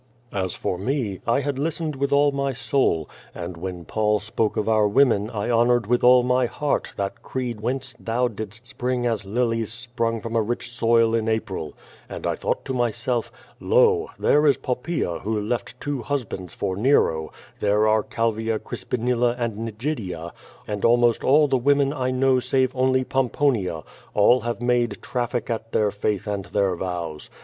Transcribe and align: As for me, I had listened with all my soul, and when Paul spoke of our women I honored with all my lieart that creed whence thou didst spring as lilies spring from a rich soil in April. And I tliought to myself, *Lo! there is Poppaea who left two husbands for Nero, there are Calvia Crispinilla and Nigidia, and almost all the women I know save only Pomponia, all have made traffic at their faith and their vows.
As 0.33 0.55
for 0.55 0.79
me, 0.79 1.21
I 1.27 1.41
had 1.41 1.59
listened 1.59 1.95
with 1.95 2.11
all 2.11 2.31
my 2.31 2.53
soul, 2.53 3.07
and 3.35 3.55
when 3.55 3.85
Paul 3.85 4.17
spoke 4.19 4.57
of 4.57 4.67
our 4.67 4.87
women 4.87 5.29
I 5.29 5.51
honored 5.51 5.85
with 5.85 6.03
all 6.03 6.23
my 6.23 6.47
lieart 6.47 6.95
that 6.97 7.21
creed 7.21 7.61
whence 7.61 7.93
thou 7.99 8.27
didst 8.27 8.67
spring 8.67 9.05
as 9.05 9.25
lilies 9.25 9.71
spring 9.71 10.19
from 10.19 10.35
a 10.35 10.41
rich 10.41 10.71
soil 10.71 11.13
in 11.13 11.29
April. 11.29 11.75
And 12.09 12.25
I 12.25 12.35
tliought 12.35 12.63
to 12.63 12.73
myself, 12.73 13.31
*Lo! 13.59 14.09
there 14.17 14.47
is 14.47 14.57
Poppaea 14.57 15.19
who 15.21 15.39
left 15.39 15.79
two 15.79 16.01
husbands 16.01 16.55
for 16.55 16.75
Nero, 16.75 17.31
there 17.59 17.87
are 17.87 18.01
Calvia 18.01 18.57
Crispinilla 18.57 19.35
and 19.37 19.55
Nigidia, 19.59 20.31
and 20.67 20.83
almost 20.83 21.23
all 21.23 21.47
the 21.47 21.57
women 21.59 21.93
I 21.93 22.09
know 22.09 22.39
save 22.39 22.75
only 22.75 23.03
Pomponia, 23.03 23.83
all 24.15 24.39
have 24.39 24.63
made 24.63 24.97
traffic 25.03 25.51
at 25.51 25.73
their 25.73 25.91
faith 25.91 26.25
and 26.25 26.45
their 26.45 26.75
vows. 26.75 27.29